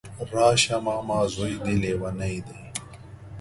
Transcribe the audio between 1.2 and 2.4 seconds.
ځوی دی ليونی